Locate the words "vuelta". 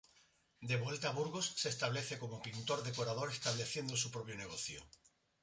0.77-1.09